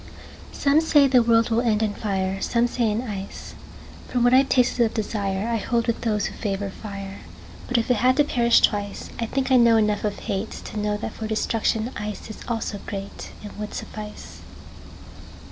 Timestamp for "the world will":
1.05-1.61